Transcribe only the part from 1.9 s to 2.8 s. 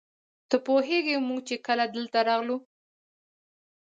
دلته راغلو.